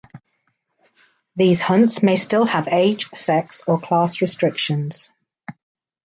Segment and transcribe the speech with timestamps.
[1.35, 5.11] These hunts may still have age, sex or class restrictions.